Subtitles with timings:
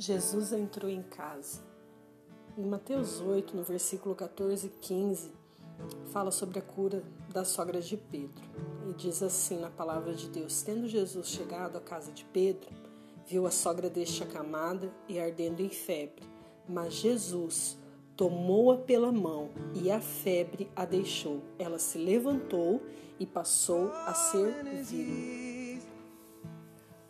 [0.00, 1.60] Jesus entrou em casa.
[2.56, 5.32] Em Mateus 8, no versículo 14 e 15,
[6.12, 8.44] fala sobre a cura da sogra de Pedro.
[8.88, 12.70] E diz assim na palavra de Deus: Tendo Jesus chegado à casa de Pedro,
[13.26, 16.24] viu a sogra deste acamada e ardendo em febre.
[16.68, 17.76] Mas Jesus
[18.16, 21.42] tomou-a pela mão e a febre a deixou.
[21.58, 22.80] Ela se levantou
[23.18, 25.57] e passou a servir.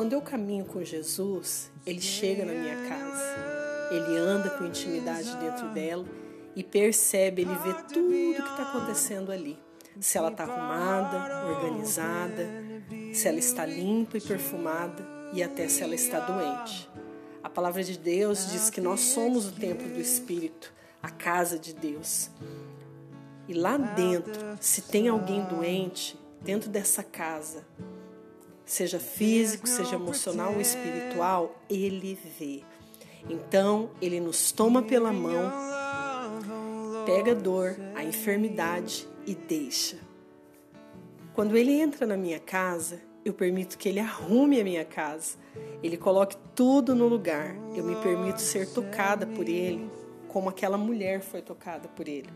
[0.00, 3.90] Quando eu caminho com Jesus, ele chega na minha casa.
[3.90, 6.06] Ele anda com intimidade dentro dela
[6.56, 9.58] e percebe, ele vê tudo que está acontecendo ali.
[10.00, 12.48] Se ela está arrumada, organizada,
[13.12, 16.88] se ela está limpa e perfumada e até se ela está doente.
[17.42, 21.74] A palavra de Deus diz que nós somos o templo do Espírito, a casa de
[21.74, 22.30] Deus.
[23.46, 27.66] E lá dentro, se tem alguém doente, dentro dessa casa,
[28.70, 32.62] seja físico, seja emocional ou espiritual, Ele vê.
[33.28, 35.50] Então, Ele nos toma pela mão,
[37.04, 39.98] pega a dor, a enfermidade e deixa.
[41.34, 45.36] Quando Ele entra na minha casa, eu permito que Ele arrume a minha casa,
[45.82, 47.56] Ele coloque tudo no lugar.
[47.74, 49.90] Eu me permito ser tocada por Ele,
[50.28, 52.30] como aquela mulher foi tocada por Ele.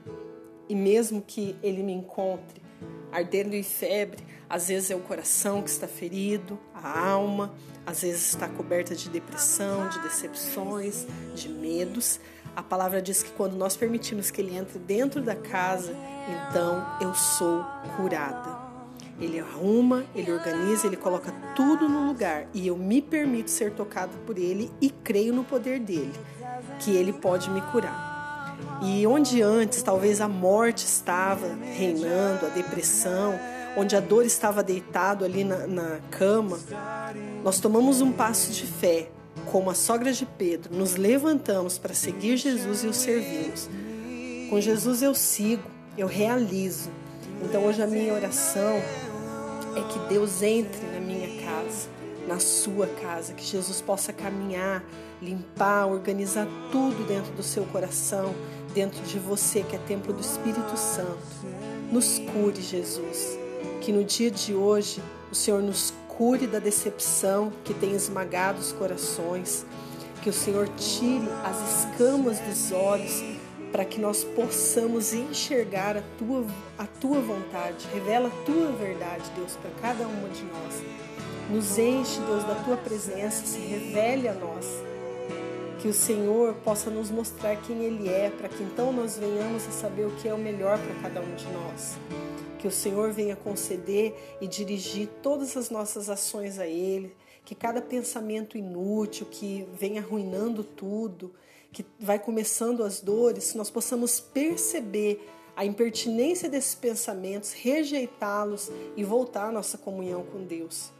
[0.68, 2.63] E mesmo que Ele me encontre
[3.12, 4.24] ardendo em febre.
[4.48, 7.54] Às vezes é o coração que está ferido, a alma,
[7.86, 12.20] às vezes está coberta de depressão, de decepções, de medos.
[12.54, 15.94] A palavra diz que quando nós permitimos que ele entre dentro da casa,
[16.28, 17.64] então eu sou
[17.96, 18.64] curada.
[19.20, 24.12] Ele arruma, ele organiza, ele coloca tudo no lugar e eu me permito ser tocada
[24.26, 26.12] por ele e creio no poder dele,
[26.80, 28.13] que ele pode me curar.
[28.82, 33.38] E onde antes talvez a morte estava reinando, a depressão,
[33.76, 36.58] onde a dor estava deitado ali na, na cama,
[37.42, 39.08] nós tomamos um passo de fé,
[39.50, 43.68] como a sogra de Pedro, nos levantamos para seguir Jesus e o servimos.
[44.50, 46.90] Com Jesus eu sigo, eu realizo.
[47.42, 48.80] Então hoje a minha oração
[49.76, 51.88] é que Deus entre na minha casa,
[52.26, 54.82] na sua casa, que Jesus possa caminhar,
[55.20, 58.34] limpar, organizar tudo dentro do seu coração,
[58.72, 61.18] dentro de você, que é templo do Espírito Santo.
[61.90, 63.38] Nos cure, Jesus.
[63.80, 68.72] Que no dia de hoje o Senhor nos cure da decepção que tem esmagado os
[68.72, 69.64] corações.
[70.22, 73.22] Que o Senhor tire as escamas dos olhos
[73.70, 76.46] para que nós possamos enxergar a tua,
[76.78, 77.86] a tua vontade.
[77.92, 80.82] Revela a tua verdade, Deus, para cada uma de nós.
[81.50, 84.66] Nos enche, Deus, da tua presença, se revele a nós
[85.84, 89.70] que o Senhor possa nos mostrar quem Ele é, para que então nós venhamos a
[89.70, 91.98] saber o que é o melhor para cada um de nós.
[92.58, 97.82] Que o Senhor venha conceder e dirigir todas as nossas ações a Ele, que cada
[97.82, 101.34] pensamento inútil que vem arruinando tudo,
[101.70, 109.50] que vai começando as dores, nós possamos perceber a impertinência desses pensamentos, rejeitá-los e voltar
[109.50, 110.94] à nossa comunhão com Deus.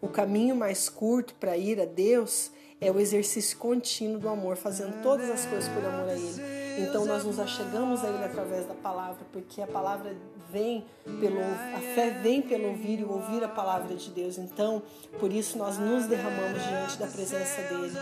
[0.00, 2.50] O caminho mais curto para ir a Deus
[2.80, 6.60] é o exercício contínuo do amor, fazendo todas as coisas por amor a Ele.
[6.82, 10.16] Então nós nos achegamos a Ele através da palavra, porque a palavra
[10.50, 10.84] vem
[11.20, 14.38] pelo a fé vem pelo ouvir e ouvir a palavra de Deus.
[14.38, 14.82] Então,
[15.18, 17.92] por isso nós nos derramamos diante da presença dele.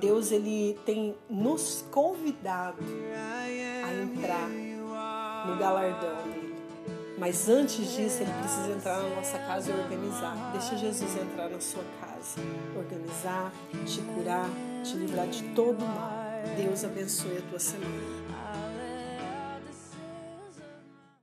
[0.00, 2.82] Deus ele tem nos convidado
[3.84, 4.48] a entrar
[5.46, 6.49] no galardão dele.
[7.20, 10.52] Mas antes disso, ele precisa entrar na nossa casa e organizar.
[10.52, 12.40] Deixa Jesus entrar na sua casa,
[12.74, 13.52] organizar,
[13.84, 14.48] te curar,
[14.82, 16.18] te livrar de todo mal.
[16.56, 18.49] Deus abençoe a tua semana.